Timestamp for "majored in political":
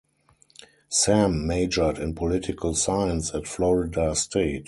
1.45-2.73